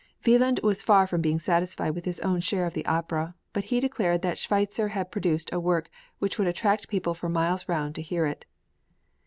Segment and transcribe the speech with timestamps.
[0.01, 3.35] {MANNHEIM.} (402) Wieland was far from being satisfied with his own share of the opera,
[3.53, 7.69] but he declared that Schweitzer had produced a work which would attract people for miles
[7.69, 8.45] round to hear it.